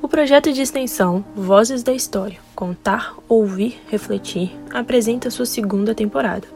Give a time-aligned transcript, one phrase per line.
[0.00, 6.46] O projeto de extensão Vozes da História Contar, Ouvir, Refletir apresenta sua segunda temporada.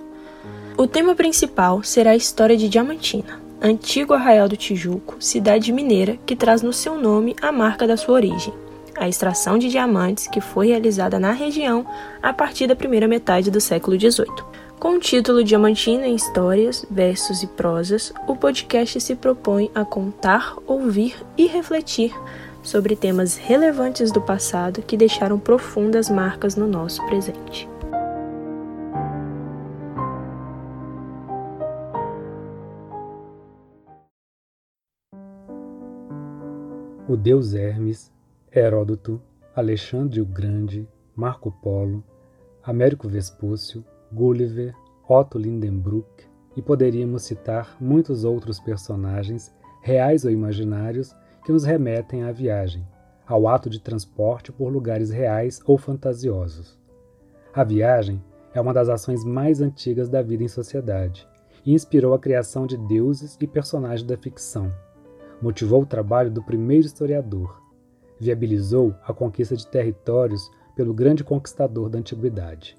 [0.76, 6.36] O tema principal será a história de Diamantina, antigo arraial do Tijuco, cidade mineira que
[6.36, 8.54] traz no seu nome a marca da sua origem,
[8.96, 11.84] a extração de diamantes que foi realizada na região
[12.22, 14.52] a partir da primeira metade do século XVIII.
[14.78, 20.56] Com o título Diamantina em Histórias, Versos e Prosas, o podcast se propõe a contar,
[20.66, 22.12] ouvir e refletir
[22.62, 27.68] sobre temas relevantes do passado que deixaram profundas marcas no nosso presente.
[37.08, 38.10] O deus Hermes,
[38.50, 39.20] Heródoto,
[39.54, 42.02] Alexandre o Grande, Marco Polo,
[42.62, 44.74] Américo Vespúcio, Gulliver,
[45.06, 46.24] Otto Lindenbruck
[46.56, 52.86] e poderíamos citar muitos outros personagens, reais ou imaginários, que nos remetem à viagem,
[53.26, 56.78] ao ato de transporte por lugares reais ou fantasiosos.
[57.54, 58.22] A viagem
[58.54, 61.26] é uma das ações mais antigas da vida em sociedade
[61.64, 64.72] e inspirou a criação de deuses e personagens da ficção.
[65.40, 67.60] Motivou o trabalho do primeiro historiador.
[68.18, 72.78] Viabilizou a conquista de territórios pelo grande conquistador da antiguidade.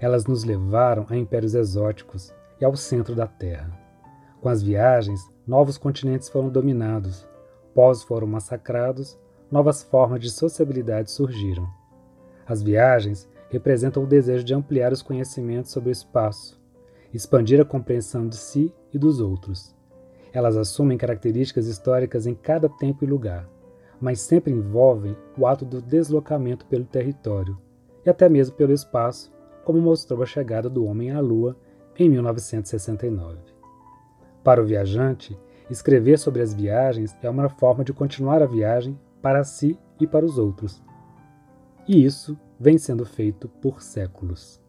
[0.00, 3.70] Elas nos levaram a impérios exóticos e ao centro da Terra.
[4.40, 7.26] Com as viagens, novos continentes foram dominados,
[7.74, 9.18] povos foram massacrados,
[9.50, 11.68] novas formas de sociabilidade surgiram.
[12.46, 16.60] As viagens representam o desejo de ampliar os conhecimentos sobre o espaço,
[17.12, 19.74] expandir a compreensão de si e dos outros.
[20.32, 23.48] Elas assumem características históricas em cada tempo e lugar,
[24.00, 27.58] mas sempre envolvem o ato do deslocamento pelo território
[28.04, 29.32] e até mesmo pelo espaço,
[29.64, 31.56] como mostrou a chegada do homem à Lua
[31.98, 33.38] em 1969.
[34.42, 35.38] Para o viajante,
[35.72, 40.22] Escrever sobre as viagens é uma forma de continuar a viagem para si e para
[40.22, 40.82] os outros.
[41.88, 44.60] E isso vem sendo feito por séculos.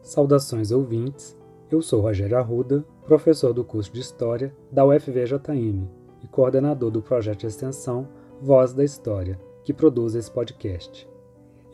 [0.00, 1.36] Saudações ouvintes,
[1.70, 5.86] eu sou Rogério Arruda, professor do curso de História da UFVJM
[6.22, 8.08] e coordenador do projeto de extensão
[8.40, 11.06] Voz da História, que produz esse podcast.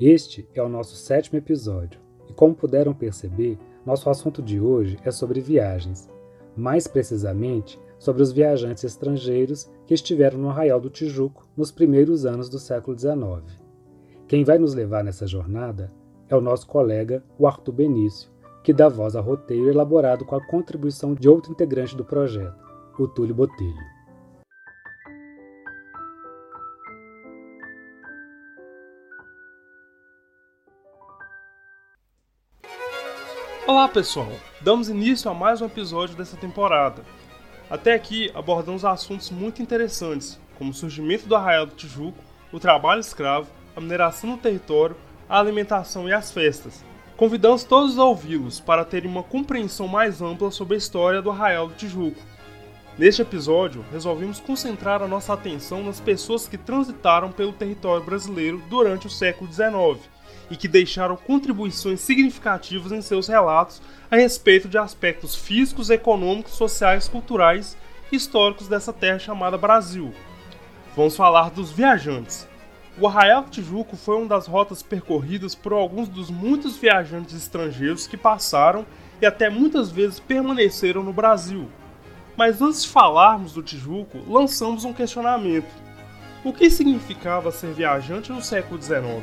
[0.00, 5.12] Este é o nosso sétimo episódio e, como puderam perceber, nosso assunto de hoje é
[5.12, 6.08] sobre viagens
[6.58, 12.48] mais precisamente sobre os viajantes estrangeiros que estiveram no Arraial do Tijuco nos primeiros anos
[12.48, 13.42] do século XIX.
[14.26, 15.92] Quem vai nos levar nessa jornada
[16.28, 18.30] é o nosso colega, o Arthur Benício,
[18.62, 22.54] que dá voz ao roteiro elaborado com a contribuição de outro integrante do projeto,
[22.98, 23.97] o Túlio Botelho.
[33.68, 37.04] Olá pessoal, damos início a mais um episódio dessa temporada.
[37.68, 42.16] Até aqui abordamos assuntos muito interessantes, como o surgimento do Arraial do Tijuco,
[42.50, 43.46] o trabalho escravo,
[43.76, 44.96] a mineração no território,
[45.28, 46.82] a alimentação e as festas.
[47.14, 51.68] Convidamos todos a ouvi-los para terem uma compreensão mais ampla sobre a história do Arraial
[51.68, 52.22] do Tijuco.
[52.96, 59.06] Neste episódio, resolvemos concentrar a nossa atenção nas pessoas que transitaram pelo território brasileiro durante
[59.06, 60.08] o século XIX
[60.50, 67.08] e que deixaram contribuições significativas em seus relatos a respeito de aspectos físicos, econômicos, sociais,
[67.08, 67.76] culturais
[68.10, 70.12] e históricos dessa terra chamada Brasil.
[70.96, 72.48] Vamos falar dos viajantes.
[73.00, 78.16] O Arraial Tijuco foi uma das rotas percorridas por alguns dos muitos viajantes estrangeiros que
[78.16, 78.84] passaram
[79.22, 81.68] e até muitas vezes permaneceram no Brasil.
[82.36, 85.70] Mas antes de falarmos do Tijuco, lançamos um questionamento.
[86.44, 89.22] O que significava ser viajante no século XIX?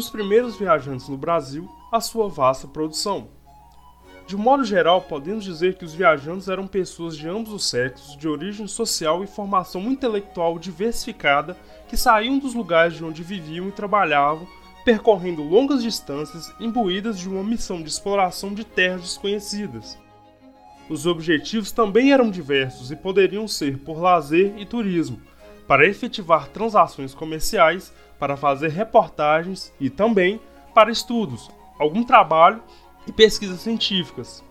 [0.00, 3.28] Dos primeiros viajantes no Brasil à sua vasta produção.
[4.26, 8.26] De modo geral, podemos dizer que os viajantes eram pessoas de ambos os sexos, de
[8.26, 11.54] origem social e formação intelectual diversificada,
[11.86, 14.48] que saíam dos lugares de onde viviam e trabalhavam,
[14.86, 19.98] percorrendo longas distâncias imbuídas de uma missão de exploração de terras desconhecidas.
[20.88, 25.20] Os objetivos também eram diversos e poderiam ser por lazer e turismo,
[25.66, 30.38] para efetivar transações comerciais, para fazer reportagens e também
[30.74, 32.62] para estudos, algum trabalho
[33.06, 34.44] e pesquisas científicas.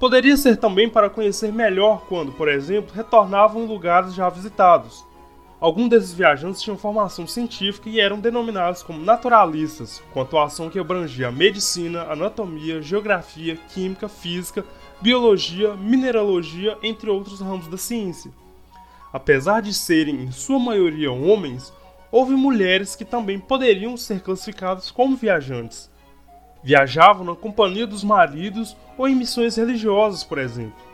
[0.00, 5.04] Poderia ser também para conhecer melhor quando, por exemplo, retornavam em lugares já visitados.
[5.60, 11.32] Alguns desses viajantes tinham formação científica e eram denominados como naturalistas, com atuação que abrangia
[11.32, 14.64] medicina, anatomia, geografia, química, física,
[15.00, 18.30] biologia, mineralogia, entre outros ramos da ciência.
[19.12, 21.72] Apesar de serem em sua maioria homens,
[22.10, 25.90] houve mulheres que também poderiam ser classificadas como viajantes.
[26.62, 30.88] Viajavam na companhia dos maridos ou em missões religiosas, por exemplo.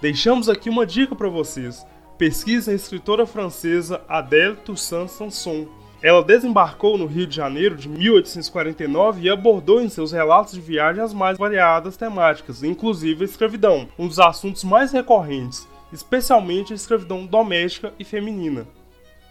[0.00, 1.86] Deixamos aqui uma dica para vocês.
[2.18, 5.66] Pesquise a escritora francesa Adèle Toussaint Sanson.
[6.02, 11.02] Ela desembarcou no Rio de Janeiro de 1849 e abordou em seus relatos de viagem
[11.02, 17.24] as mais variadas temáticas, inclusive a escravidão, um dos assuntos mais recorrentes, especialmente a escravidão
[17.24, 18.66] doméstica e feminina.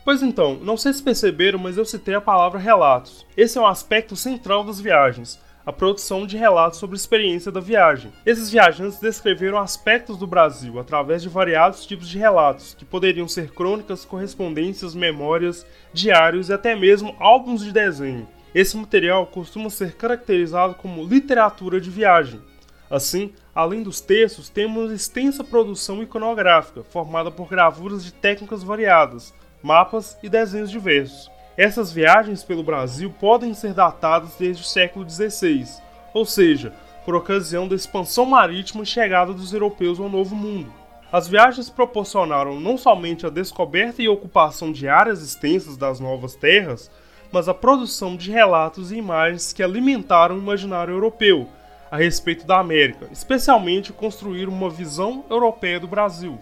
[0.06, 3.26] Pois então, não sei se perceberam, mas eu citei a palavra relatos.
[3.38, 7.62] Esse é um aspecto central das viagens, a produção de relatos sobre a experiência da
[7.62, 8.12] viagem.
[8.26, 13.52] Esses viajantes descreveram aspectos do Brasil através de variados tipos de relatos, que poderiam ser
[13.52, 18.28] crônicas, correspondências, memórias, diários e até mesmo álbuns de desenho.
[18.54, 22.42] Esse material costuma ser caracterizado como literatura de viagem.
[22.90, 30.18] Assim, além dos textos, temos extensa produção iconográfica, formada por gravuras de técnicas variadas, mapas
[30.22, 31.32] e desenhos diversos.
[31.58, 35.66] Essas viagens pelo Brasil podem ser datadas desde o século XVI,
[36.14, 36.74] ou seja,
[37.06, 40.72] por ocasião da expansão marítima e chegada dos europeus ao Novo Mundo.
[41.12, 46.90] As viagens proporcionaram não somente a descoberta e ocupação de áreas extensas das novas terras,
[47.32, 51.48] mas a produção de relatos e imagens que alimentaram o imaginário europeu
[51.92, 56.40] a respeito da América, especialmente construir uma visão europeia do Brasil.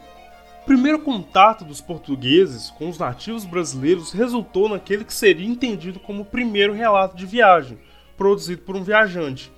[0.62, 6.22] O primeiro contato dos portugueses com os nativos brasileiros resultou naquele que seria entendido como
[6.22, 7.80] o primeiro relato de viagem,
[8.16, 9.52] produzido por um viajante.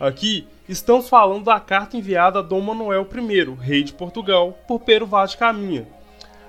[0.00, 5.04] Aqui estamos falando da carta enviada a Dom Manuel I, rei de Portugal, por Pero
[5.06, 5.86] Vaz de Caminha.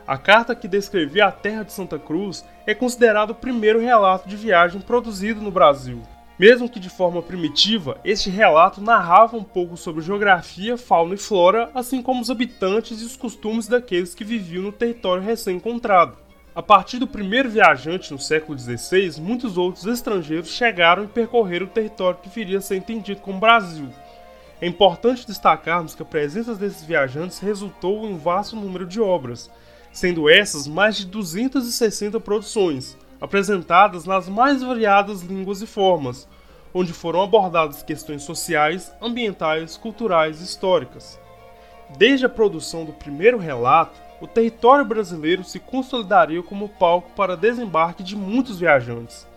[0.07, 4.37] A carta que descrevia a terra de Santa Cruz é considerado o primeiro relato de
[4.37, 6.01] viagem produzido no Brasil.
[6.39, 11.71] Mesmo que de forma primitiva, este relato narrava um pouco sobre geografia, fauna e flora,
[11.73, 16.15] assim como os habitantes e os costumes daqueles que viviam no território recém-encontrado.
[16.53, 21.69] A partir do primeiro viajante no século XVI, muitos outros estrangeiros chegaram e percorreram o
[21.69, 23.89] território que viria a ser entendido como Brasil.
[24.61, 29.49] É importante destacarmos que a presença desses viajantes resultou em um vasto número de obras,
[29.91, 36.27] sendo essas mais de 260 produções, apresentadas nas mais variadas línguas e formas,
[36.73, 41.19] onde foram abordadas questões sociais, ambientais, culturais e históricas.
[41.97, 48.03] Desde a produção do primeiro relato, o território brasileiro se consolidaria como palco para desembarque
[48.03, 49.27] de muitos viajantes.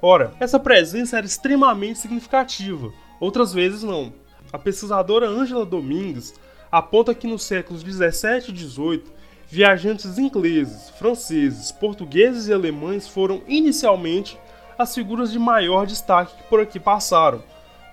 [0.00, 4.12] Ora, essa presença era extremamente significativa, outras vezes não.
[4.52, 6.34] A pesquisadora Angela Domingues
[6.70, 9.17] aponta que nos séculos 17 e 18
[9.50, 14.38] Viajantes ingleses, franceses, portugueses e alemães foram inicialmente
[14.78, 17.42] as figuras de maior destaque que por aqui passaram,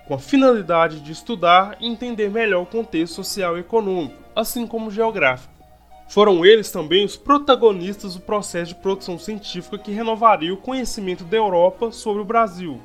[0.06, 4.90] com a finalidade de estudar e entender melhor o contexto social e econômico, assim como
[4.90, 5.54] geográfico.
[6.08, 11.38] Foram eles também os protagonistas do processo de produção científica que renovaria o conhecimento da
[11.38, 12.78] Europa sobre o Brasil.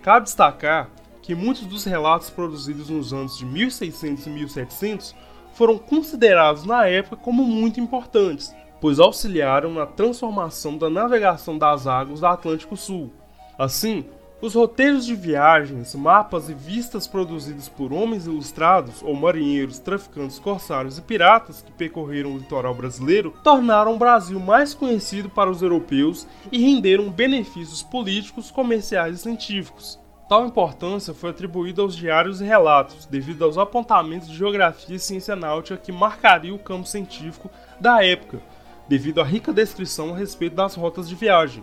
[0.00, 0.88] Cabe destacar
[1.22, 5.14] que muitos dos relatos produzidos nos anos de 1600 e 1700
[5.54, 12.20] foram considerados na época como muito importantes, pois auxiliaram na transformação da navegação das águas
[12.20, 13.12] do Atlântico Sul.
[13.58, 14.04] Assim,
[14.42, 20.98] os roteiros de viagens, mapas e vistas produzidos por homens ilustrados ou marinheiros, traficantes, corsários
[20.98, 26.26] e piratas que percorreram o litoral brasileiro tornaram o Brasil mais conhecido para os europeus
[26.50, 30.01] e renderam benefícios políticos, comerciais e científicos.
[30.32, 35.36] Tal importância foi atribuída aos diários e relatos, devido aos apontamentos de geografia e ciência
[35.36, 38.40] náutica que marcariam o campo científico da época,
[38.88, 41.62] devido à rica descrição a respeito das rotas de viagem.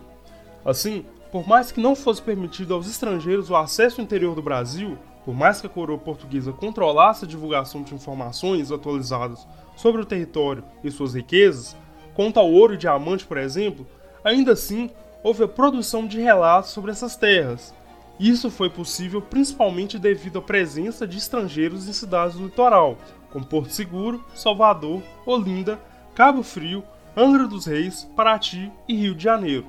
[0.64, 5.00] Assim, por mais que não fosse permitido aos estrangeiros o acesso ao interior do Brasil,
[5.26, 10.64] por mais que a coroa portuguesa controlasse a divulgação de informações atualizadas sobre o território
[10.84, 11.76] e suas riquezas,
[12.14, 13.88] quanto ao ouro e diamante, por exemplo,
[14.24, 14.92] ainda assim
[15.24, 17.74] houve a produção de relatos sobre essas terras,
[18.20, 22.98] isso foi possível principalmente devido à presença de estrangeiros em cidades do litoral,
[23.32, 25.80] como Porto Seguro, Salvador, Olinda,
[26.14, 26.84] Cabo Frio,
[27.16, 29.68] Angra dos Reis, Paraty e Rio de Janeiro.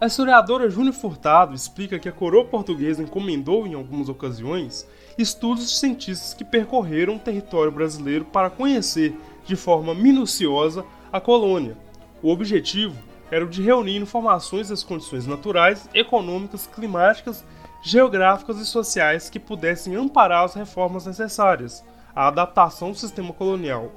[0.00, 4.86] A historiadora Júnior Furtado explica que a coroa portuguesa encomendou, em algumas ocasiões,
[5.18, 11.76] estudos de cientistas que percorreram o território brasileiro para conhecer de forma minuciosa a colônia.
[12.22, 12.96] O objetivo
[13.30, 17.44] era o de reunir informações das condições naturais, econômicas, climáticas
[17.88, 21.82] geográficas e sociais que pudessem amparar as reformas necessárias
[22.14, 23.90] à adaptação do sistema colonial.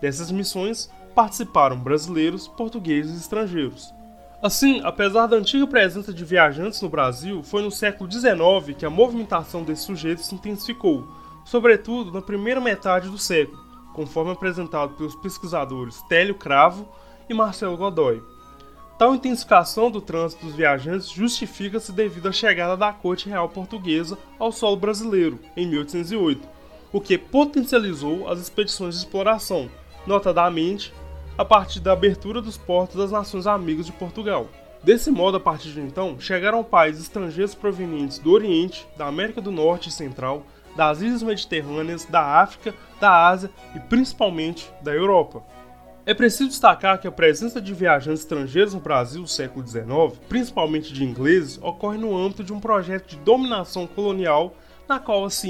[0.00, 3.92] Dessas missões participaram brasileiros, portugueses e estrangeiros.
[4.40, 8.90] Assim, apesar da antiga presença de viajantes no Brasil, foi no século XIX que a
[8.90, 11.06] movimentação desses sujeitos se intensificou,
[11.44, 16.88] sobretudo na primeira metade do século, conforme apresentado pelos pesquisadores Télio Cravo
[17.28, 18.22] e Marcelo Godoy.
[19.02, 24.52] Tal intensificação do trânsito dos viajantes justifica-se devido à chegada da corte real portuguesa ao
[24.52, 26.48] solo brasileiro em 1808,
[26.92, 29.68] o que potencializou as expedições de exploração,
[30.06, 30.94] notadamente
[31.36, 34.46] a partir da abertura dos portos das nações amigas de Portugal.
[34.84, 39.40] Desse modo, a partir de então, chegaram ao país estrangeiros provenientes do Oriente, da América
[39.40, 45.42] do Norte e Central, das ilhas mediterrâneas, da África, da Ásia e principalmente da Europa.
[46.04, 50.92] É preciso destacar que a presença de viajantes estrangeiros no Brasil no século XIX, principalmente
[50.92, 54.52] de ingleses, ocorre no âmbito de um projeto de dominação colonial
[54.88, 55.40] na qual as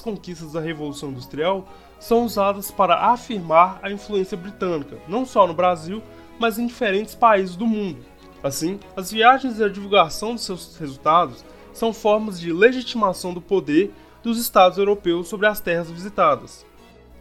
[0.00, 1.64] conquistas da Revolução Industrial
[2.00, 6.02] são usadas para afirmar a influência britânica, não só no Brasil,
[6.40, 8.04] mas em diferentes países do mundo.
[8.42, 13.94] Assim, as viagens e a divulgação de seus resultados são formas de legitimação do poder
[14.24, 16.66] dos Estados europeus sobre as terras visitadas.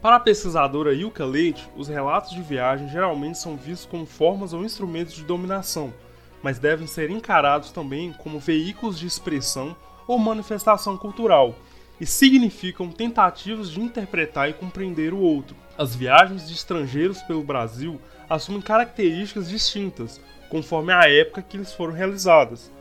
[0.02, 4.64] Para a pesquisadora Yuka Leite, os relatos de viagem geralmente são vistos como formas ou
[4.64, 5.94] instrumentos de dominação,
[6.42, 9.76] mas devem ser encarados também como veículos de expressão
[10.08, 11.54] ou manifestação cultural,
[12.00, 15.54] e significam tentativas de interpretar e compreender o outro.
[15.78, 21.92] As viagens de estrangeiros pelo Brasil assumem características distintas, conforme a época que eles foram
[21.92, 22.72] realizadas.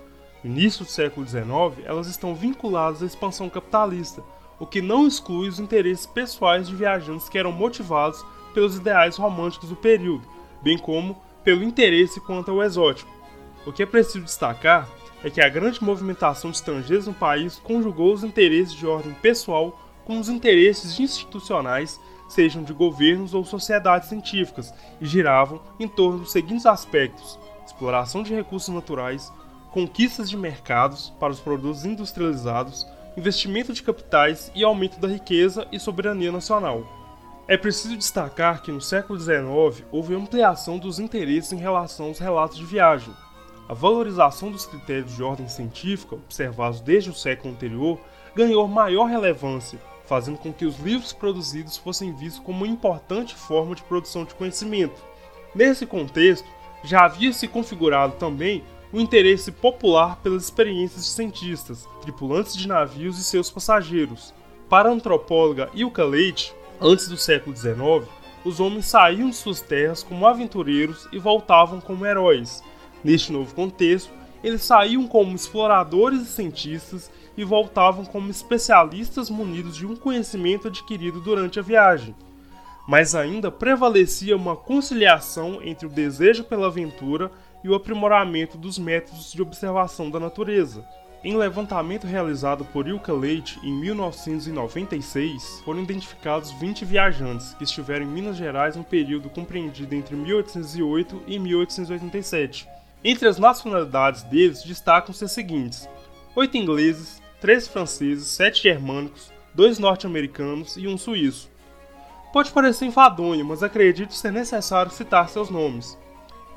[0.44, 4.22] No início do século XIX, elas estão vinculadas à expansão capitalista,
[4.58, 9.68] o que não exclui os interesses pessoais de viajantes que eram motivados pelos ideais românticos
[9.68, 10.26] do período,
[10.62, 13.10] bem como pelo interesse quanto ao exótico.
[13.66, 14.88] O que é preciso destacar
[15.22, 19.78] é que a grande movimentação de estrangeiros no país conjugou os interesses de ordem pessoal
[20.04, 26.32] com os interesses institucionais, sejam de governos ou sociedades científicas, e giravam em torno dos
[26.32, 29.32] seguintes aspectos: exploração de recursos naturais,
[29.70, 32.86] conquistas de mercados para os produtos industrializados,
[33.18, 36.86] investimento de capitais e aumento da riqueza e soberania nacional.
[37.48, 42.56] É preciso destacar que no século XIX houve ampliação dos interesses em relação aos relatos
[42.56, 43.12] de viagem.
[43.68, 47.98] A valorização dos critérios de ordem científica, observados desde o século anterior,
[48.36, 53.74] ganhou maior relevância, fazendo com que os livros produzidos fossem vistos como uma importante forma
[53.74, 55.02] de produção de conhecimento.
[55.54, 56.48] Nesse contexto,
[56.84, 63.18] já havia se configurado também o interesse popular pelas experiências de cientistas, tripulantes de navios
[63.18, 64.32] e seus passageiros.
[64.68, 68.08] Para a antropóloga Ilka Leite, antes do século XIX,
[68.44, 72.62] os homens saíam de suas terras como aventureiros e voltavam como heróis.
[73.04, 74.10] Neste novo contexto,
[74.42, 81.20] eles saíam como exploradores e cientistas e voltavam como especialistas munidos de um conhecimento adquirido
[81.20, 82.14] durante a viagem.
[82.86, 87.30] Mas ainda prevalecia uma conciliação entre o desejo pela aventura
[87.62, 90.84] e o aprimoramento dos métodos de observação da natureza.
[91.24, 98.08] Em levantamento realizado por Ilka Leite em 1996, foram identificados 20 viajantes que estiveram em
[98.08, 102.68] Minas Gerais no período compreendido entre 1808 e 1887.
[103.02, 105.88] Entre as nacionalidades deles destacam-se as seguintes:
[106.36, 111.50] oito ingleses, três franceses, sete germânicos, dois norte-americanos e um suíço.
[112.32, 115.98] Pode parecer enfadonho, mas acredito ser necessário citar seus nomes.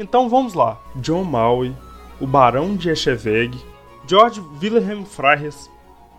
[0.02, 0.80] Então vamos lá.
[0.96, 1.76] John Maui,
[2.20, 3.64] o Barão de Eschewege,
[4.08, 5.70] George Wilhelm Freies,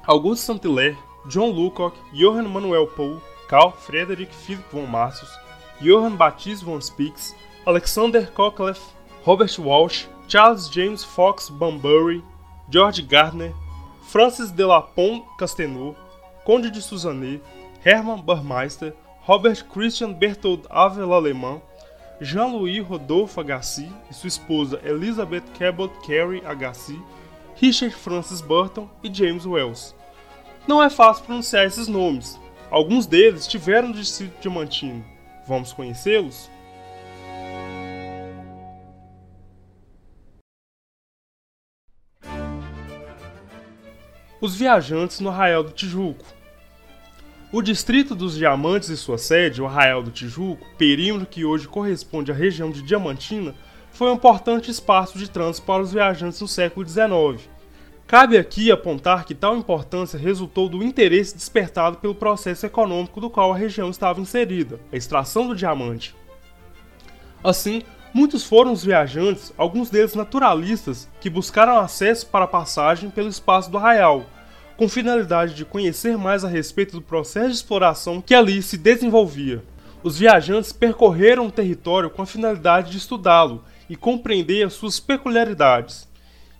[0.06, 0.96] Auguste Saint-Hilaire,
[1.26, 5.36] John Lucock, Johann Manuel Pohl, Carl Friedrich Philipp von Martius,
[5.80, 7.34] Johann Baptiste von Spix,
[7.66, 8.80] Alexander Kochleff,
[9.26, 12.22] Robert Walsh, Charles James Fox Bunbury,
[12.70, 13.52] George Gardner,
[14.04, 15.96] Francis de Lapon Castelnau,
[16.44, 17.40] Conde de Suzanne,
[17.84, 18.94] Hermann Burmeister,
[19.26, 21.60] Robert Christian Berthold Avel Alemão,
[22.22, 26.96] Jean-Louis Rodolphe Agassi e sua esposa Elizabeth Cabot Carey Agassi,
[27.56, 29.92] Richard Francis Burton e James Wells.
[30.66, 32.40] Não é fácil pronunciar esses nomes.
[32.70, 35.04] Alguns deles tiveram no distrito diamantino.
[35.48, 36.48] Vamos conhecê-los?
[44.40, 46.24] Os viajantes no Arraial do Tijuco.
[47.52, 52.32] O Distrito dos Diamantes e sua sede, o Arraial do Tijuco, perímetro que hoje corresponde
[52.32, 53.54] à região de Diamantina,
[53.90, 57.46] foi um importante espaço de trânsito para os viajantes no século XIX.
[58.06, 63.52] Cabe aqui apontar que tal importância resultou do interesse despertado pelo processo econômico do qual
[63.52, 66.16] a região estava inserida, a extração do diamante.
[67.44, 67.82] Assim,
[68.14, 73.70] muitos foram os viajantes, alguns deles naturalistas, que buscaram acesso para a passagem pelo espaço
[73.70, 74.24] do arraial,
[74.76, 79.62] com finalidade de conhecer mais a respeito do processo de exploração que ali se desenvolvia.
[80.02, 86.08] Os viajantes percorreram o território com a finalidade de estudá-lo e compreender as suas peculiaridades.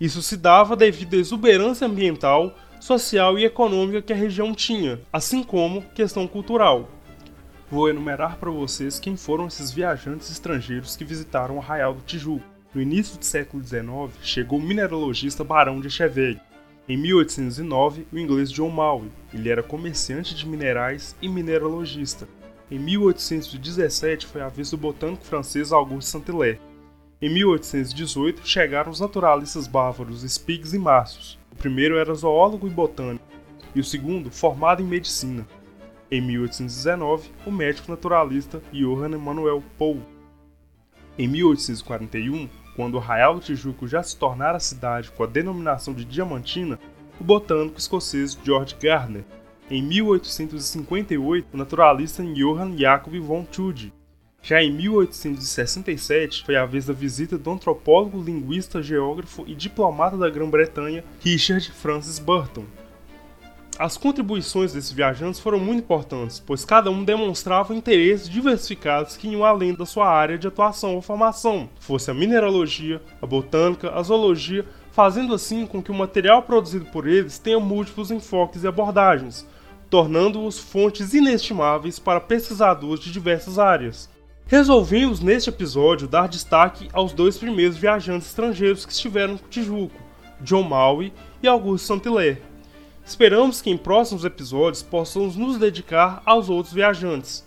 [0.01, 5.43] Isso se dava devido à exuberância ambiental, social e econômica que a região tinha, assim
[5.43, 6.89] como questão cultural.
[7.71, 12.45] Vou enumerar para vocês quem foram esses viajantes estrangeiros que visitaram o Arraial do Tijuco.
[12.75, 16.41] No início do século XIX, chegou o mineralogista Barão de Echeverri.
[16.93, 19.09] Em 1809, o inglês John Maui.
[19.33, 22.29] Ele era comerciante de minerais e mineralogista.
[22.71, 26.61] Em 1817, foi a vez do botânico francês Auguste Saint-Hilaire.
[27.23, 31.39] Em 1818, chegaram os naturalistas bárbaros Spiggs e Márcios.
[31.51, 33.25] O primeiro era zoólogo e botânico,
[33.75, 35.49] e o segundo, formado em medicina.
[36.11, 40.03] Em 1819, o médico naturalista Johann Emanuel Pohl.
[41.19, 46.05] Em 1841, quando o Arraial do Tijuco já se tornara cidade com a denominação de
[46.05, 46.79] Diamantina,
[47.21, 49.25] o botânico escocês George Gardner.
[49.71, 53.93] Em 1858, o naturalista Johann Jacob von Tschudi.
[54.43, 60.29] Já em 1867, foi a vez da visita do antropólogo, linguista, geógrafo e diplomata da
[60.29, 62.65] Grã-Bretanha Richard Francis Burton,
[63.83, 69.45] as contribuições desses viajantes foram muito importantes, pois cada um demonstrava interesses diversificados que iam
[69.45, 74.65] além da sua área de atuação ou formação, fosse a mineralogia, a botânica, a zoologia,
[74.93, 79.45] fazendo assim com que o material produzido por eles tenha múltiplos enfoques e abordagens,
[79.91, 84.09] tornando-os fontes inestimáveis para pesquisadores de diversas áreas.
[84.47, 90.01] Resolvemos neste episódio dar destaque aos dois primeiros viajantes estrangeiros que estiveram no Tijuco,
[90.41, 91.13] John Maui
[91.43, 92.52] e Augusto Saint-Hilaire
[93.05, 97.45] Esperamos que em próximos episódios possamos nos dedicar aos outros viajantes.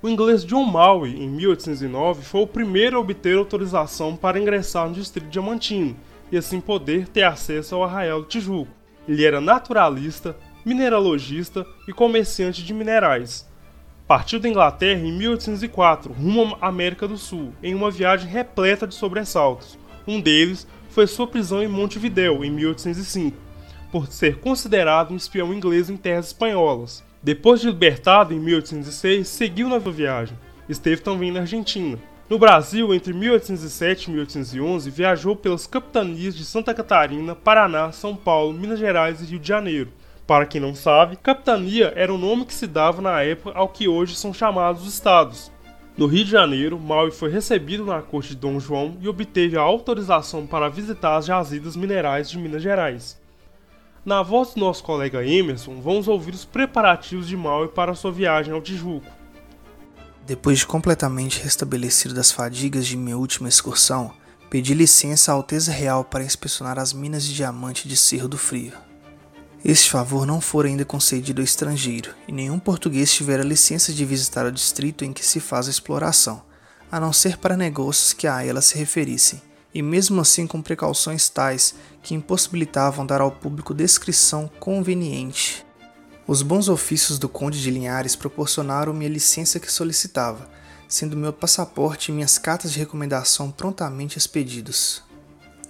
[0.00, 4.94] O inglês John Maui, em 1809, foi o primeiro a obter autorização para ingressar no
[4.94, 5.96] Distrito Diamantino
[6.30, 8.70] e assim poder ter acesso ao Arraial do Tijuco.
[9.08, 13.48] Ele era naturalista, mineralogista e comerciante de minerais.
[14.06, 18.94] Partiu da Inglaterra em 1804 rumo à América do Sul, em uma viagem repleta de
[18.94, 19.76] sobressaltos.
[20.06, 23.45] Um deles foi sua prisão em Montevideo, em 1805
[23.96, 27.02] por ser considerado um espião inglês em terras espanholas.
[27.22, 30.36] Depois de libertado em 1806, seguiu na viagem.
[30.68, 31.98] Esteve também na Argentina.
[32.28, 38.52] No Brasil, entre 1807 e 1811, viajou pelas capitanias de Santa Catarina, Paraná, São Paulo,
[38.52, 39.90] Minas Gerais e Rio de Janeiro.
[40.26, 43.88] Para quem não sabe, capitania era o nome que se dava na época ao que
[43.88, 45.50] hoje são chamados estados.
[45.96, 49.62] No Rio de Janeiro, Maui foi recebido na corte de Dom João e obteve a
[49.62, 53.24] autorização para visitar as jazidas minerais de Minas Gerais.
[54.06, 58.54] Na voz do nosso colega Emerson, vamos ouvir os preparativos de Maui para sua viagem
[58.54, 59.10] ao Tijuco.
[60.24, 64.12] Depois de completamente restabelecido das fadigas de minha última excursão,
[64.48, 68.74] pedi licença à Alteza Real para inspecionar as minas de diamante de Cerro do Frio.
[69.64, 74.46] Este favor não fora ainda concedido ao estrangeiro, e nenhum português tivera licença de visitar
[74.46, 76.44] o distrito em que se faz a exploração,
[76.92, 79.42] a não ser para negócios que a ela se referissem,
[79.76, 85.66] e mesmo assim com precauções tais que impossibilitavam dar ao público descrição conveniente.
[86.26, 90.48] Os bons ofícios do Conde de Linhares proporcionaram-me a licença que solicitava,
[90.88, 95.02] sendo meu passaporte e minhas cartas de recomendação prontamente expedidos.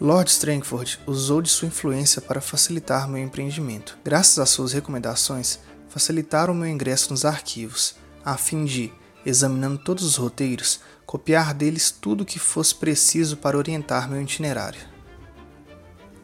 [0.00, 3.98] Lord Strangford usou de sua influência para facilitar meu empreendimento.
[4.04, 8.92] Graças às suas recomendações, facilitaram meu ingresso nos arquivos, a fim de,
[9.24, 10.78] examinando todos os roteiros,
[11.16, 14.80] copiar deles tudo o que fosse preciso para orientar meu itinerário.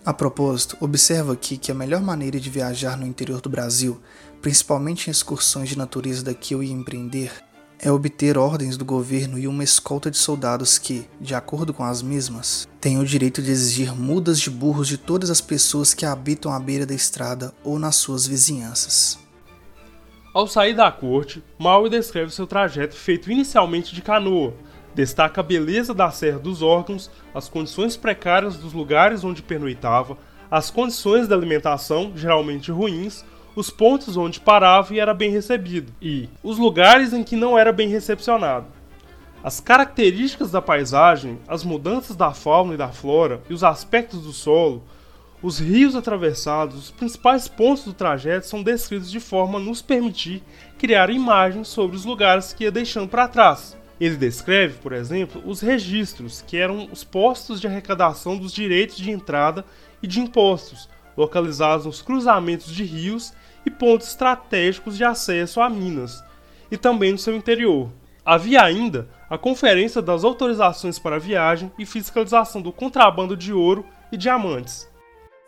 [0.04, 3.98] A propósito, observo aqui que a melhor maneira de viajar no interior do Brasil,
[4.42, 7.32] principalmente em excursões de natureza da que eu ia empreender,
[7.78, 12.02] é obter ordens do governo e uma escolta de soldados que, de acordo com as
[12.02, 16.52] mesmas, têm o direito de exigir mudas de burros de todas as pessoas que habitam
[16.52, 19.18] à beira da estrada ou nas suas vizinhanças.
[20.34, 24.54] Ao sair da corte, Maui descreve seu trajeto feito inicialmente de canoa.
[24.94, 30.18] Destaca a beleza da Serra dos Órgãos, as condições precárias dos lugares onde pernoitava,
[30.50, 33.24] as condições da alimentação, geralmente ruins,
[33.56, 37.72] os pontos onde parava e era bem recebido, e os lugares em que não era
[37.72, 38.66] bem recepcionado.
[39.42, 44.32] As características da paisagem, as mudanças da fauna e da flora e os aspectos do
[44.32, 44.84] solo
[45.42, 50.40] os rios atravessados, os principais pontos do trajeto são descritos de forma a nos permitir
[50.78, 53.76] criar imagens sobre os lugares que ia deixando para trás.
[54.02, 59.12] Ele descreve, por exemplo, os registros, que eram os postos de arrecadação dos direitos de
[59.12, 59.64] entrada
[60.02, 63.32] e de impostos, localizados nos cruzamentos de rios
[63.64, 66.20] e pontos estratégicos de acesso a Minas,
[66.68, 67.92] e também no seu interior.
[68.24, 74.16] Havia ainda a Conferência das Autorizações para Viagem e Fiscalização do Contrabando de Ouro e
[74.16, 74.90] Diamantes.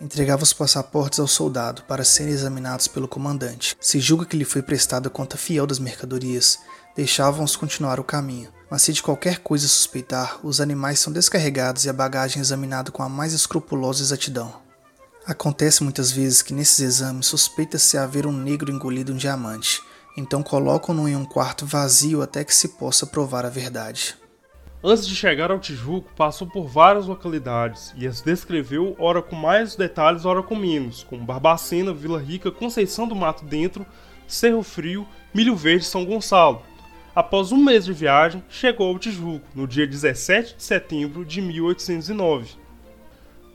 [0.00, 3.76] Entregava os passaportes ao soldado para serem examinados pelo comandante.
[3.80, 6.60] Se julga que lhe foi prestada conta fiel das mercadorias,
[6.96, 8.48] deixavam-os continuar o caminho.
[8.70, 13.02] Mas se de qualquer coisa suspeitar, os animais são descarregados e a bagagem examinada com
[13.02, 14.54] a mais escrupulosa exatidão.
[15.26, 19.83] Acontece muitas vezes que nesses exames suspeita-se haver um negro engolido um diamante,
[20.16, 24.16] então colocam-no em um quarto vazio até que se possa provar a verdade.
[24.83, 29.76] Antes de chegar ao Tijuco, passou por várias localidades e as descreveu ora com mais
[29.76, 33.87] detalhes, ora com menos, como Barbacena, Vila Rica, Conceição do Mato Dentro,
[34.28, 36.62] Cerro Frio, Milho Verde e São Gonçalo.
[37.14, 42.57] Após um mês de viagem, chegou ao Tijuco, no dia 17 de setembro de 1809.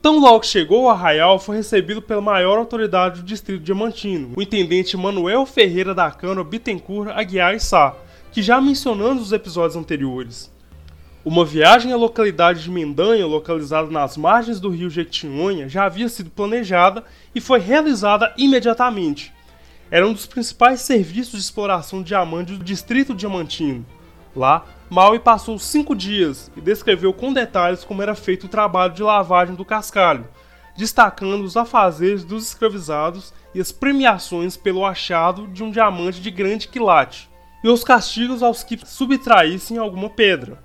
[0.00, 5.44] Tão logo chegou Arraial, foi recebido pela maior autoridade do distrito diamantino, o intendente Manuel
[5.44, 7.94] Ferreira da Câmara Bittencourt Aguiar e Sá,
[8.32, 10.50] que já mencionamos nos episódios anteriores.
[11.22, 16.30] Uma viagem à localidade de Mendanha, localizada nas margens do rio Jequitinhonha, já havia sido
[16.30, 19.30] planejada e foi realizada imediatamente.
[19.90, 23.84] Era um dos principais serviços de exploração de diamante do distrito diamantino.
[24.36, 29.02] Lá, Maui passou cinco dias e descreveu com detalhes como era feito o trabalho de
[29.02, 30.28] lavagem do cascalho,
[30.76, 36.68] destacando os afazeres dos escravizados e as premiações pelo achado de um diamante de grande
[36.68, 37.28] quilate,
[37.64, 40.62] e os castigos aos que subtraíssem alguma pedra.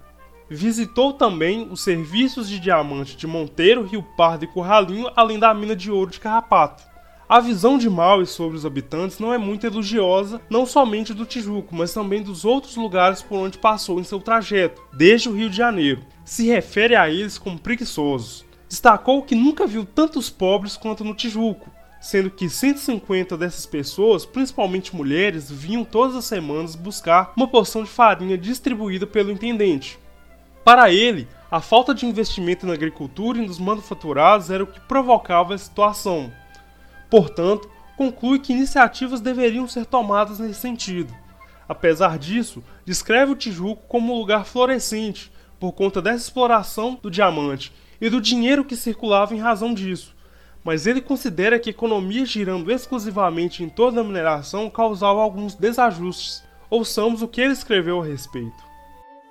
[0.47, 5.75] Visitou também os serviços de diamante de Monteiro, Rio Pardo e Curralinho, além da mina
[5.75, 6.94] de ouro de Carrapato.
[7.27, 11.75] A visão de Maui sobre os habitantes não é muito elogiosa, não somente do Tijuco,
[11.75, 15.57] mas também dos outros lugares por onde passou em seu trajeto, desde o Rio de
[15.57, 16.05] Janeiro.
[16.23, 18.45] Se refere a eles como preguiçosos.
[18.69, 24.95] Destacou que nunca viu tantos pobres quanto no Tijuco, sendo que 150 dessas pessoas, principalmente
[24.95, 29.97] mulheres, vinham todas as semanas buscar uma porção de farinha distribuída pelo intendente.
[30.63, 35.55] Para ele, a falta de investimento na agricultura e nos manufaturados era o que provocava
[35.55, 36.31] a situação.
[37.09, 41.13] Portanto, conclui que iniciativas deveriam ser tomadas nesse sentido.
[41.67, 47.71] Apesar disso, descreve o Tijuco como um lugar florescente por conta dessa exploração do diamante
[47.99, 50.13] e do dinheiro que circulava em razão disso.
[50.63, 56.43] Mas ele considera que a economia girando exclusivamente em torno da mineração causava alguns desajustes.
[56.69, 58.63] Ouçamos o que ele escreveu a respeito.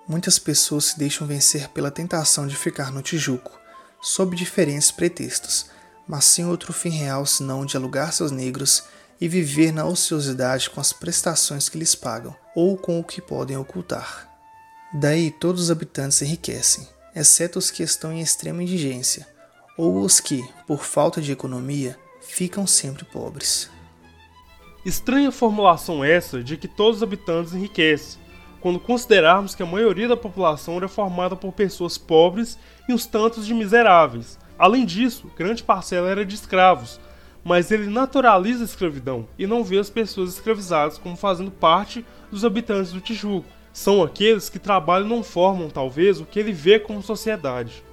[0.09, 3.59] Muitas pessoas se deixam vencer pela tentação de ficar no Tijuco,
[4.01, 5.71] sob diferentes pretextos,
[6.07, 8.85] mas sem outro fim real senão de alugar seus negros
[9.21, 13.57] e viver na ociosidade com as prestações que lhes pagam ou com o que podem
[13.57, 14.29] ocultar.
[14.93, 19.27] Daí todos os habitantes enriquecem, exceto os que estão em extrema indigência,
[19.77, 23.71] ou os que, por falta de economia, ficam sempre pobres.
[24.85, 28.21] Estranha formulação essa de que todos os habitantes enriquecem,
[28.61, 33.47] quando considerarmos que a maioria da população era formada por pessoas pobres e uns tantos
[33.47, 34.39] de miseráveis.
[34.59, 37.01] Além disso, grande parcela era de escravos,
[37.45, 42.45] mas ele naturaliza a escravidão e não vê as pessoas escravizadas como fazendo parte dos
[42.45, 43.49] habitantes do Tijuco.
[43.73, 47.85] São aqueles que trabalham e não formam, talvez, o que ele vê como sociedade.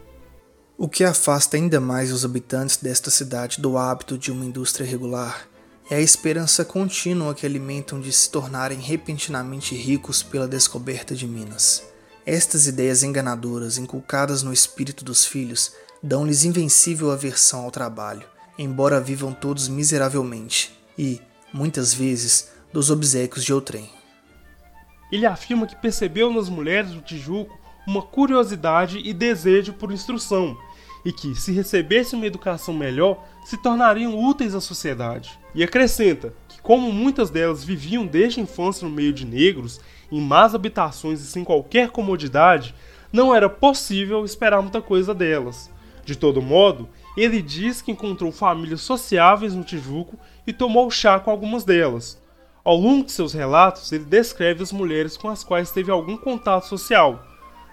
[0.77, 5.47] O que afasta ainda mais os habitantes desta cidade do hábito de uma indústria regular
[5.89, 11.83] é a esperança contínua que alimentam de se tornarem repentinamente ricos pela descoberta de minas.
[12.25, 19.33] Estas ideias enganadoras inculcadas no espírito dos filhos dão-lhes invencível aversão ao trabalho, embora vivam
[19.33, 21.21] todos miseravelmente e,
[21.53, 23.89] muitas vezes, dos obsequios de outrem.
[25.11, 30.57] Ele afirma que percebeu nas mulheres do Tijuco uma curiosidade e desejo por instrução,
[31.03, 35.37] e que, se recebessem uma educação melhor, se tornariam úteis à sociedade.
[35.53, 40.21] E acrescenta que, como muitas delas viviam desde a infância no meio de negros, em
[40.21, 42.75] más habitações e sem qualquer comodidade,
[43.11, 45.69] não era possível esperar muita coisa delas.
[46.03, 51.31] De todo modo, ele diz que encontrou famílias sociáveis no Tijuco e tomou chá com
[51.31, 52.21] algumas delas.
[52.63, 56.67] Ao longo de seus relatos, ele descreve as mulheres com as quais teve algum contato
[56.67, 57.25] social,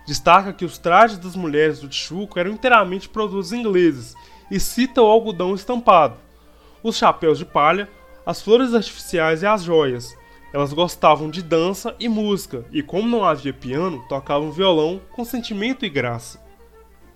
[0.08, 4.14] Destaca que os trajes das mulheres do Tijuco eram inteiramente produtos ingleses
[4.50, 6.16] e cita o algodão estampado,
[6.82, 7.86] os chapéus de palha,
[8.24, 10.16] as flores artificiais e as joias.
[10.50, 15.84] Elas gostavam de dança e música e, como não havia piano, tocavam violão com sentimento
[15.84, 16.40] e graça.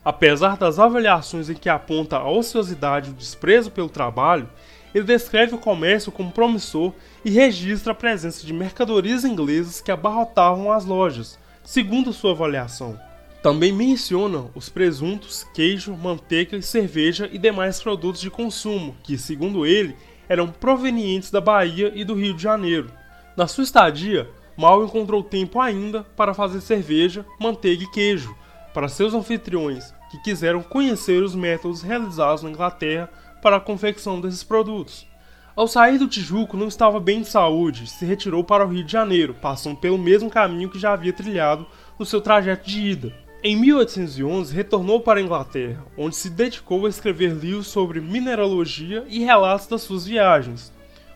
[0.05, 4.49] Apesar das avaliações em que aponta a ociosidade e o desprezo pelo trabalho,
[4.93, 6.93] ele descreve o comércio como promissor
[7.25, 12.99] e registra a presença de mercadorias inglesas que abarrotavam as lojas, segundo sua avaliação.
[13.43, 19.65] Também menciona os presuntos, queijo, manteiga e cerveja e demais produtos de consumo, que, segundo
[19.65, 19.97] ele,
[20.29, 22.91] eram provenientes da Bahia e do Rio de Janeiro.
[23.37, 28.37] Na sua estadia, Mal encontrou tempo ainda para fazer cerveja, manteiga e queijo
[28.73, 33.09] para seus anfitriões que quiseram conhecer os métodos realizados na Inglaterra
[33.41, 35.07] para a confecção desses produtos.
[35.55, 38.93] Ao sair do Tijuco, não estava bem de saúde, se retirou para o Rio de
[38.93, 41.67] Janeiro, passando pelo mesmo caminho que já havia trilhado
[41.99, 43.13] no seu trajeto de ida.
[43.45, 49.19] Em 1811, retornou para a Inglaterra, onde se dedicou a escrever livros sobre mineralogia e
[49.19, 50.73] relatos das suas viagens.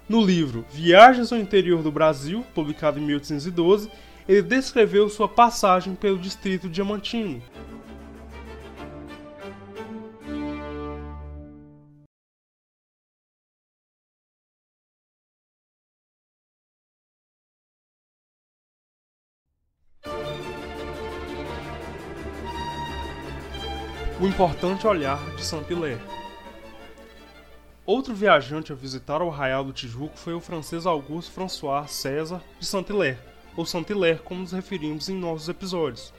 [0.09, 3.91] No livro Viagens ao Interior do Brasil, publicado em 1812,
[4.29, 7.43] ele descreveu sua passagem pelo distrito diamantino.
[24.19, 26.01] O importante olhar de Saint-Hilaire.
[27.85, 32.67] Outro viajante a visitar o Arraial do Tijuco foi o francês Auguste François César de
[32.67, 33.19] Saint-Hilaire,
[33.57, 36.13] ou Saint-Hilaire como nos referimos em nossos episódios.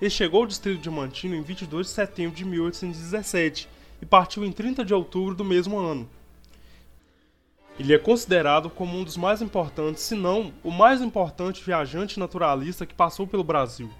[0.00, 3.68] Ele chegou ao distrito de Mantino em 22 de setembro de 1817
[4.02, 6.08] e partiu em 30 de outubro do mesmo ano.
[7.78, 12.86] Ele é considerado como um dos mais importantes, se não o mais importante viajante naturalista
[12.86, 13.90] que passou pelo Brasil.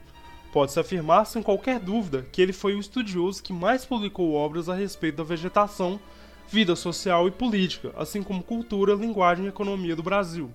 [0.53, 4.75] Pode-se afirmar sem qualquer dúvida que ele foi o estudioso que mais publicou obras a
[4.75, 6.01] respeito da vegetação
[6.49, 10.51] vida social e política, assim como cultura, linguagem e economia do Brasil.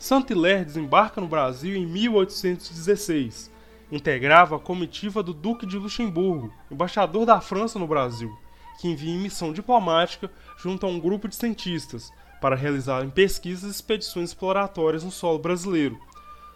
[0.00, 3.50] Saint-Hilaire desembarca no Brasil em 1816.
[3.92, 8.34] Integrava a comitiva do Duque de Luxemburgo, embaixador da França no Brasil,
[8.80, 12.10] que envia em missão diplomática junto a um grupo de cientistas
[12.40, 16.00] para realizarem pesquisas e expedições exploratórias no solo brasileiro.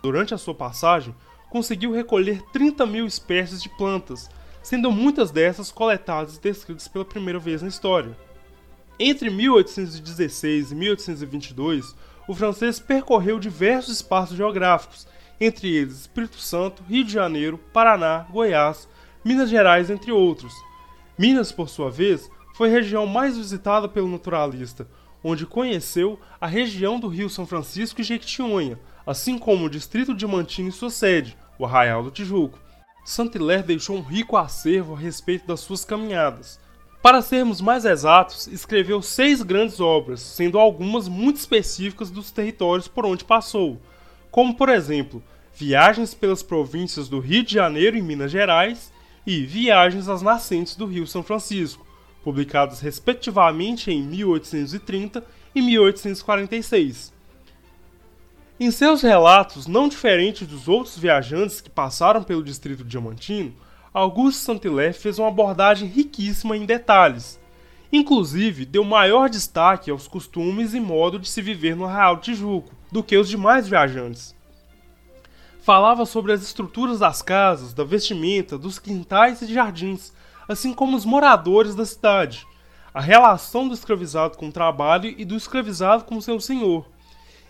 [0.02, 1.14] Durante a sua passagem,
[1.50, 4.30] conseguiu recolher 30 mil espécies de plantas,
[4.62, 8.16] sendo muitas dessas coletadas e descritas pela primeira vez na história.
[8.98, 11.94] Entre 1816 e 1822,
[12.26, 15.06] o francês percorreu diversos espaços geográficos,
[15.40, 18.88] entre eles Espírito Santo, Rio de Janeiro, Paraná, Goiás,
[19.24, 20.52] Minas Gerais, entre outros.
[21.18, 24.88] Minas, por sua vez, foi a região mais visitada pelo naturalista,
[25.22, 30.26] onde conheceu a região do Rio São Francisco e Jequitinhonha, assim como o distrito de
[30.26, 32.58] Mantino e sua sede, o Arraial do Tijuco.
[33.04, 36.58] Saint-Hilaire deixou um rico acervo a respeito das suas caminhadas,
[37.04, 43.04] para sermos mais exatos, escreveu seis grandes obras, sendo algumas muito específicas dos territórios por
[43.04, 43.78] onde passou,
[44.30, 45.22] como por exemplo,
[45.54, 48.90] Viagens pelas províncias do Rio de Janeiro e Minas Gerais
[49.26, 51.86] e Viagens às nascentes do Rio São Francisco,
[52.22, 55.22] publicadas respectivamente em 1830
[55.54, 57.12] e 1846.
[58.58, 63.54] Em seus relatos, não diferentes dos outros viajantes que passaram pelo distrito diamantino,
[63.94, 67.40] Augusto Saint-Hilaire fez uma abordagem riquíssima em detalhes.
[67.92, 73.04] Inclusive, deu maior destaque aos costumes e modo de se viver no Arraial Tijuco do
[73.04, 74.34] que os demais viajantes.
[75.62, 80.12] Falava sobre as estruturas das casas, da vestimenta, dos quintais e jardins,
[80.48, 82.44] assim como os moradores da cidade,
[82.92, 86.84] a relação do escravizado com o trabalho e do escravizado com seu senhor.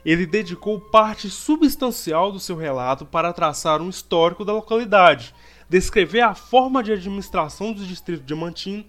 [0.04, 5.34] Ele dedicou parte substancial do seu relato para traçar um histórico da localidade
[5.68, 8.84] descrever a forma de administração do distrito diamantino,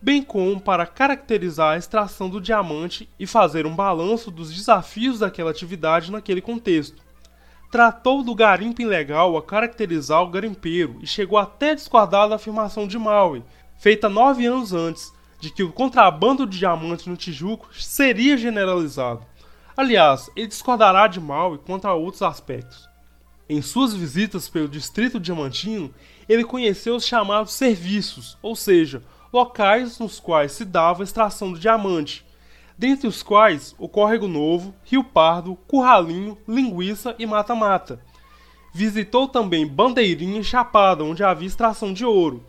[0.00, 5.50] bem como para caracterizar a extração do diamante e fazer um balanço dos desafios daquela
[5.50, 7.02] atividade naquele contexto.
[7.70, 12.86] Tratou do garimpo ilegal a caracterizar o garimpeiro e chegou até a discordar da afirmação
[12.86, 13.42] de Maui,
[13.76, 19.24] feita nove anos antes, de que o contrabando de diamantes no Tijuco seria generalizado.
[19.76, 22.88] Aliás, ele discordará de Maui quanto a outros aspectos.
[23.48, 25.94] Em suas visitas pelo distrito diamantino,
[26.28, 31.58] ele conheceu os chamados serviços, ou seja, locais nos quais se dava a extração do
[31.58, 32.24] diamante,
[32.76, 38.00] dentre os quais o Córrego Novo, Rio Pardo, Curralinho, Linguiça e Mata-Mata.
[38.72, 42.44] Visitou também Bandeirinha e Chapada, onde havia extração de ouro.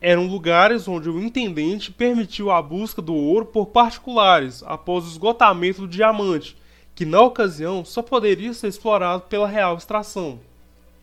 [0.00, 5.82] Eram lugares onde o intendente permitiu a busca do ouro por particulares após o esgotamento
[5.82, 6.56] do diamante,
[6.94, 10.40] que na ocasião só poderia ser explorado pela real extração.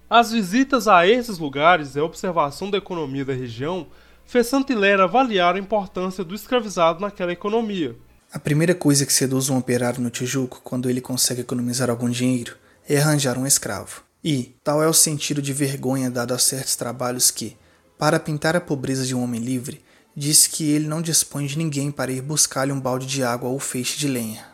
[0.10, 3.86] As visitas a esses lugares e a observação da economia da região
[4.26, 7.96] fez Saint-Hilaire avaliar a importância do escravizado naquela economia.
[8.34, 12.58] A primeira coisa que seduz um operário no Tijuco quando ele consegue economizar algum dinheiro
[12.88, 14.02] é arranjar um escravo.
[14.24, 17.56] E tal é o sentido de vergonha dado a certos trabalhos que,
[17.96, 19.84] para pintar a pobreza de um homem livre,
[20.16, 23.60] diz que ele não dispõe de ninguém para ir buscar-lhe um balde de água ou
[23.60, 24.49] feixe de lenha.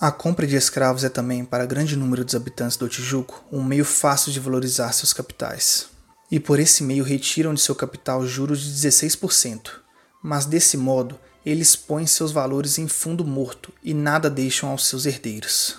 [0.00, 3.84] A compra de escravos é também, para grande número dos habitantes do Tijuco, um meio
[3.84, 5.90] fácil de valorizar seus capitais.
[6.30, 9.72] E por esse meio retiram de seu capital juros de 16%.
[10.22, 15.04] Mas desse modo, eles põem seus valores em fundo morto e nada deixam aos seus
[15.04, 15.78] herdeiros.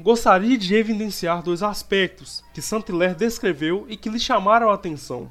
[0.00, 5.30] Gostaria de evidenciar dois aspectos que Saint-Hilaire descreveu e que lhe chamaram a atenção.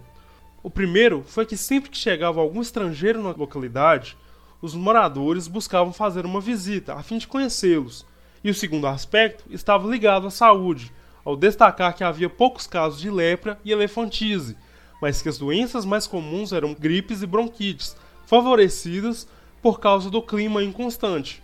[0.64, 4.18] O primeiro foi que sempre que chegava algum estrangeiro na localidade,
[4.66, 8.06] os moradores buscavam fazer uma visita a fim de conhecê-los,
[8.44, 10.92] e o segundo aspecto estava ligado à saúde,
[11.24, 14.58] ao destacar que havia poucos casos de lepra e elefantise,
[15.02, 19.28] mas que as doenças mais comuns eram gripes e bronquites, favorecidas
[19.62, 21.44] por causa do clima inconstante.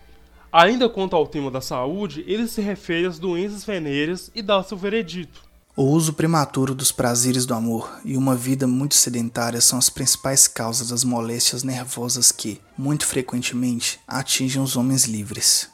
[0.52, 4.76] Ainda quanto ao tema da saúde, ele se refere às doenças venéreas e dá seu
[4.76, 5.51] veredito.
[5.74, 10.46] O uso prematuro dos prazeres do amor e uma vida muito sedentária são as principais
[10.46, 15.70] causas das moléstias nervosas que, muito frequentemente, atingem os homens livres.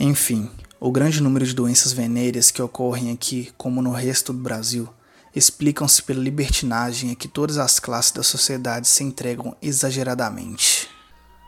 [0.00, 0.50] Enfim,
[0.80, 4.92] o grande número de doenças venéreas que ocorrem aqui, como no resto do Brasil,
[5.32, 10.90] explicam-se pela libertinagem a que todas as classes da sociedade se entregam exageradamente.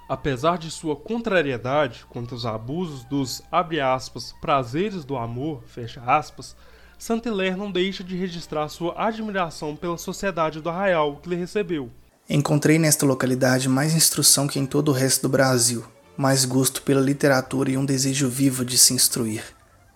[0.09, 3.43] Apesar de sua contrariedade quanto aos abusos dos
[3.83, 5.65] aspas, prazeres do amor,
[6.07, 6.55] aspas,
[6.99, 11.91] Saint-Hilaire não deixa de registrar sua admiração pela sociedade do Arraial que lhe recebeu.
[12.29, 15.85] Encontrei nesta localidade mais instrução que em todo o resto do Brasil,
[16.17, 19.45] mais gosto pela literatura e um desejo vivo de se instruir.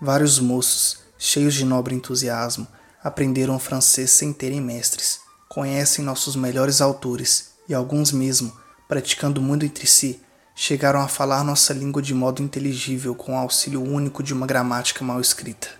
[0.01, 2.67] Vários moços, cheios de nobre entusiasmo,
[3.03, 8.53] aprenderam francês sem terem mestres, conhecem nossos melhores autores e alguns mesmo,
[8.87, 10.21] praticando muito entre si,
[10.55, 15.03] chegaram a falar nossa língua de modo inteligível com o auxílio único de uma gramática
[15.03, 15.80] mal escrita.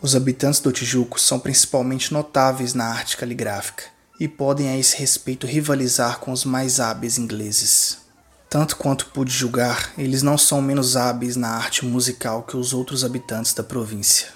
[0.00, 3.82] Os habitantes do Tijuco são principalmente notáveis na arte caligráfica
[4.20, 8.06] e podem a esse respeito rivalizar com os mais hábeis ingleses.
[8.48, 13.04] Tanto quanto pude julgar, eles não são menos hábeis na arte musical que os outros
[13.04, 14.28] habitantes da província.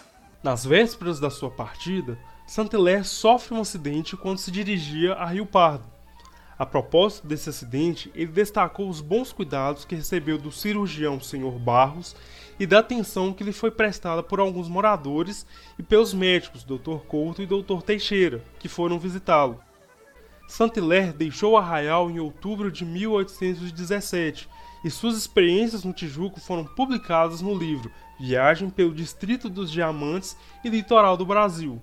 [0.43, 5.85] Nas vésperas da sua partida, Saint-Hilaire sofre um acidente quando se dirigia a Rio Pardo.
[6.59, 11.59] A propósito desse acidente, ele destacou os bons cuidados que recebeu do cirurgião Sr.
[11.59, 12.17] Barros
[12.63, 15.45] e da atenção que lhe foi prestada por alguns moradores
[15.77, 16.99] e pelos médicos Dr.
[17.09, 17.83] Couto e Dr.
[17.85, 19.61] Teixeira, que foram visitá-lo.
[20.47, 24.49] Saint-Hilaire deixou Arraial em outubro de 1817
[24.85, 30.69] e suas experiências no Tijuco foram publicadas no livro Viagem pelo Distrito dos Diamantes e
[30.69, 31.83] Litoral do Brasil.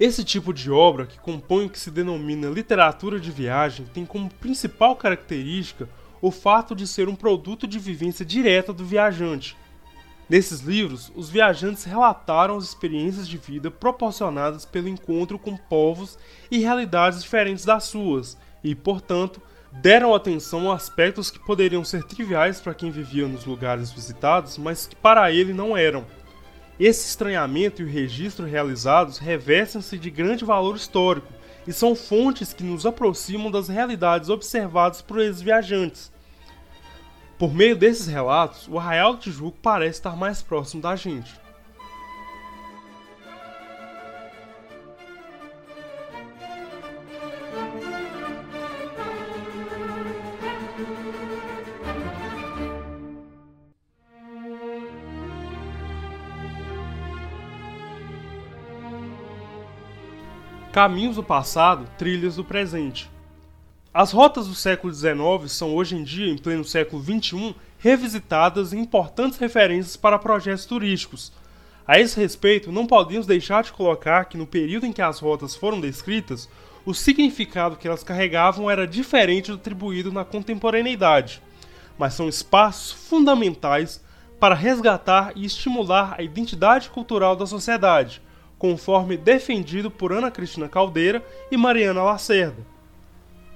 [0.00, 4.28] Esse tipo de obra, que compõe o que se denomina literatura de viagem, tem como
[4.28, 5.88] principal característica
[6.20, 9.56] o fato de ser um produto de vivência direta do viajante.
[10.28, 16.18] Nesses livros, os viajantes relataram as experiências de vida proporcionadas pelo encontro com povos
[16.50, 19.40] e realidades diferentes das suas, e, portanto,
[19.72, 24.86] deram atenção a aspectos que poderiam ser triviais para quem vivia nos lugares visitados, mas
[24.86, 26.04] que para ele não eram.
[26.78, 31.32] Esse estranhamento e o registro realizados revestem-se de grande valor histórico
[31.66, 36.12] e são fontes que nos aproximam das realidades observadas por esses viajantes.
[37.38, 41.32] Por meio desses relatos, o Arraial do Tijuco parece estar mais próximo da gente.
[60.72, 63.08] Caminhos do passado, trilhas do presente.
[63.92, 65.18] As rotas do século XIX
[65.50, 71.32] são hoje em dia, em pleno século XXI, revisitadas em importantes referências para projetos turísticos.
[71.86, 75.56] A esse respeito, não podemos deixar de colocar que no período em que as rotas
[75.56, 76.50] foram descritas,
[76.84, 81.42] o significado que elas carregavam era diferente do atribuído na contemporaneidade,
[81.98, 84.04] mas são espaços fundamentais
[84.38, 88.20] para resgatar e estimular a identidade cultural da sociedade,
[88.58, 92.77] conforme defendido por Ana Cristina Caldeira e Mariana Lacerda.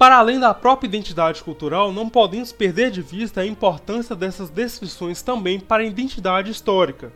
[0.03, 5.23] Para além da própria identidade cultural, não podemos perder de vista a importância dessas descrições
[5.23, 7.12] também para a identidade histórica.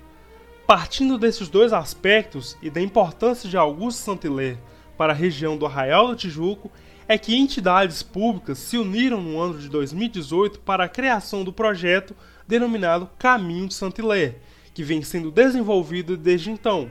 [0.69, 4.61] Partindo desses dois aspectos e da importância de Augusto Saint-Hilaire
[4.97, 6.71] para a região do Arraial do Tijuco,
[7.09, 12.15] é que entidades públicas se uniram no ano de 2018 para a criação do projeto
[12.47, 14.37] denominado Caminho de Saint-Hilaire,
[14.73, 16.89] que vem sendo desenvolvido desde então.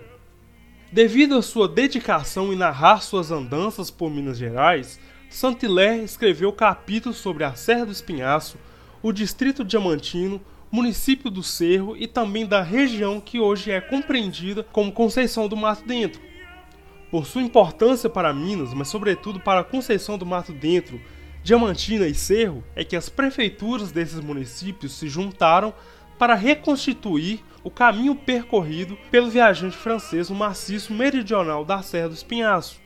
[0.92, 5.00] Devido à sua dedicação em narrar suas andanças por Minas Gerais,
[5.36, 8.58] Saint-Hilaire escreveu capítulos sobre a Serra do Espinhaço,
[9.04, 10.39] o Distrito Diamantino,
[10.71, 15.86] município do Cerro e também da região que hoje é compreendida como Conceição do Mato
[15.86, 16.21] Dentro.
[17.12, 21.02] Por sua importância para Minas, mas sobretudo para Conceição do Mato Dentro,
[21.43, 25.74] Diamantina e Cerro, é que as prefeituras desses municípios se juntaram
[26.17, 32.85] para reconstituir o caminho percorrido pelo viajante francês no maciço meridional da Serra do Espinhaço.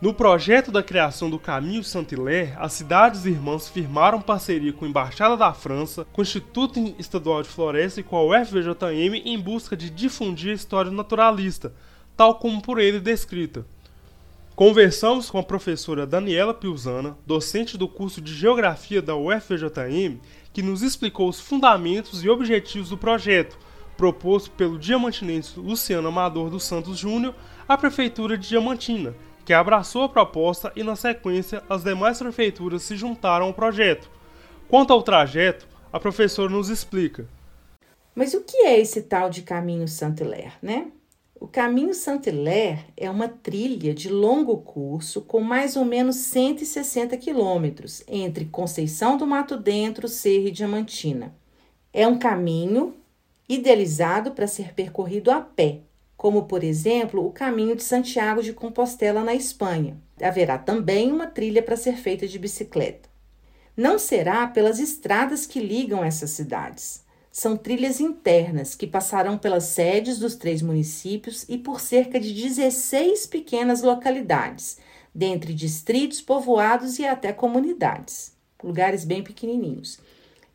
[0.00, 5.36] No projeto da criação do Caminho Saint-Hilaire, as cidades irmãs firmaram parceria com a Embaixada
[5.36, 9.90] da França, com o Instituto Estadual de Floresta e com a UFVJM em busca de
[9.90, 11.74] difundir a história naturalista,
[12.16, 13.66] tal como por ele descrita.
[14.54, 20.20] Conversamos com a professora Daniela Piusana, docente do curso de Geografia da UFVJM,
[20.52, 23.58] que nos explicou os fundamentos e objetivos do projeto,
[23.96, 27.34] proposto pelo diamantinense Luciano Amador dos Santos Júnior
[27.68, 29.12] à Prefeitura de Diamantina,
[29.48, 34.10] que abraçou a proposta e, na sequência, as demais prefeituras se juntaram ao projeto.
[34.68, 37.26] Quanto ao trajeto, a professora nos explica.
[38.14, 40.88] Mas o que é esse tal de caminho Saint-Hilaire, né?
[41.40, 48.04] O Caminho Saint-Hilaire é uma trilha de longo curso com mais ou menos 160 quilômetros
[48.06, 51.34] entre Conceição do Mato Dentro, Serra e Diamantina.
[51.90, 52.94] É um caminho
[53.48, 55.80] idealizado para ser percorrido a pé,
[56.18, 59.96] como por exemplo o caminho de Santiago de Compostela na Espanha.
[60.20, 63.08] Haverá também uma trilha para ser feita de bicicleta.
[63.74, 67.08] Não será pelas estradas que ligam essas cidades
[67.38, 73.26] são trilhas internas que passarão pelas sedes dos três municípios e por cerca de 16
[73.26, 74.78] pequenas localidades,
[75.14, 80.00] dentre distritos, povoados e até comunidades, lugares bem pequenininhos,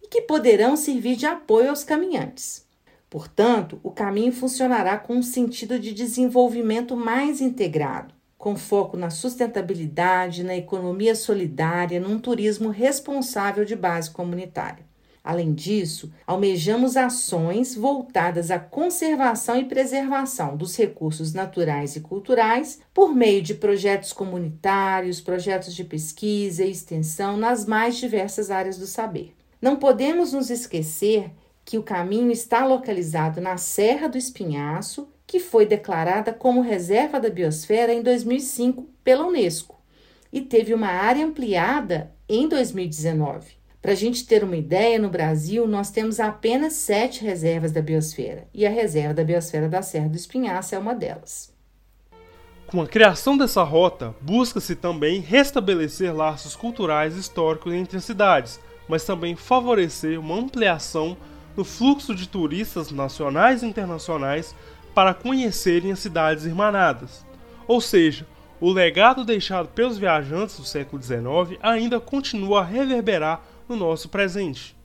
[0.02, 2.66] e que poderão servir de apoio aos caminhantes.
[3.14, 10.44] Portanto, o caminho funcionará com um sentido de desenvolvimento mais integrado, com foco na sustentabilidade,
[10.44, 14.84] na economia solidária, num turismo responsável de base comunitária.
[15.24, 23.14] Além disso, almejamos ações voltadas à conservação e preservação dos recursos naturais e culturais por
[23.14, 29.36] meio de projetos comunitários, projetos de pesquisa e extensão nas mais diversas áreas do saber.
[29.62, 31.32] Não podemos nos esquecer
[31.66, 37.30] que o caminho está localizado na Serra do Espinhaço, que foi declarada como reserva da
[37.30, 39.82] biosfera em 2005 pela Unesco
[40.34, 43.54] e teve uma área ampliada em 2019.
[43.80, 48.48] Para a gente ter uma ideia, no Brasil nós temos apenas sete reservas da biosfera
[48.52, 51.54] e a reserva da biosfera da Serra do Espinhaço é uma delas.
[52.66, 58.60] Com a criação dessa rota, busca-se também restabelecer laços culturais e históricos entre as cidades,
[58.88, 61.16] mas também favorecer uma ampliação
[61.56, 64.56] no fluxo de turistas nacionais e internacionais
[64.94, 67.26] para conhecerem as cidades irmanadas.
[67.68, 68.28] Ou seja,
[68.60, 74.76] o legado deixado pelos viajantes do século XIX ainda continua a reverberar no nosso presente.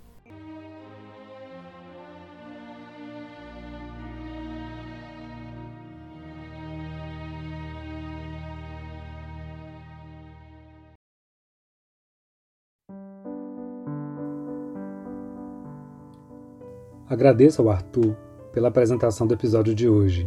[17.10, 18.14] Agradeço ao Arthur
[18.52, 20.26] pela apresentação do episódio de hoje.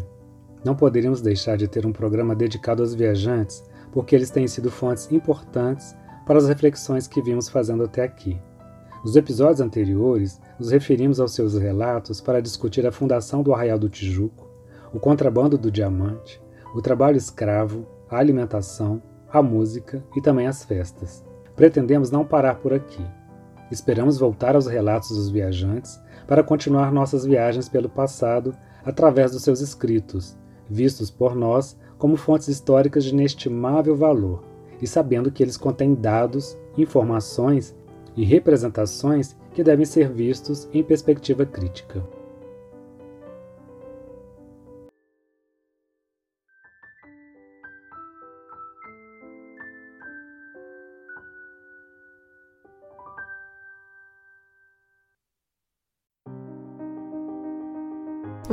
[0.66, 5.12] Não poderíamos deixar de ter um programa dedicado aos viajantes, porque eles têm sido fontes
[5.12, 8.42] importantes para as reflexões que vimos fazendo até aqui.
[9.04, 13.90] Nos episódios anteriores, nos referimos aos seus relatos para discutir a fundação do Arraial do
[13.90, 14.50] Tijuco,
[14.92, 16.42] o contrabando do diamante,
[16.74, 21.24] o trabalho escravo, a alimentação, a música e também as festas.
[21.56, 23.06] Pretendemos não parar por aqui.
[23.72, 28.53] Esperamos voltar aos relatos dos viajantes para continuar nossas viagens pelo passado
[28.84, 30.38] através dos seus escritos,
[30.69, 34.43] vistos por nós como fontes históricas de inestimável valor,
[34.82, 37.76] e sabendo que eles contêm dados, informações
[38.15, 42.03] e representações que devem ser vistos em perspectiva crítica.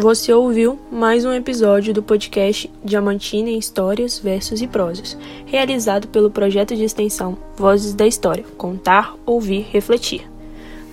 [0.00, 6.30] Você ouviu mais um episódio do podcast Diamantina em Histórias, Versos e Prosas, realizado pelo
[6.30, 10.30] projeto de extensão Vozes da História Contar, Ouvir, Refletir.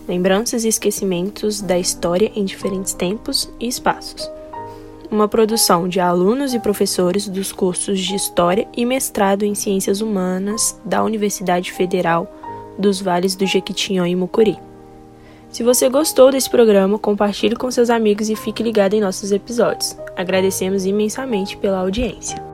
[0.08, 4.28] Lembranças e esquecimentos da história em diferentes tempos e espaços.
[5.12, 10.82] Uma produção de alunos e professores dos cursos de História e Mestrado em Ciências Humanas
[10.84, 12.28] da Universidade Federal
[12.76, 14.58] dos Vales do Jequitinhonha e Mucuri.
[15.56, 19.98] Se você gostou desse programa, compartilhe com seus amigos e fique ligado em nossos episódios.
[20.14, 22.45] Agradecemos imensamente pela audiência.